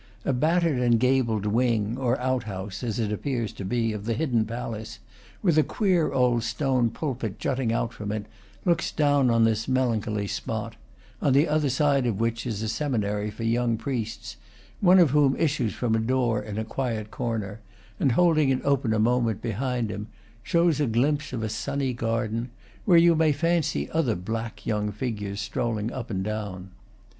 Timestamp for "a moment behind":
18.95-19.91